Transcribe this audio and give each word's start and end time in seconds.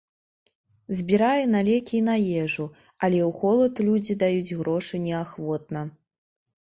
Збірае 0.99 1.43
на 1.55 1.59
лекі 1.67 1.93
і 1.99 2.01
на 2.07 2.15
ежу, 2.45 2.65
але 3.03 3.19
ў 3.29 3.31
холад 3.43 3.73
людзі 3.91 4.13
даюць 4.25 4.55
грошы 4.63 4.95
неахвотна. 5.09 5.89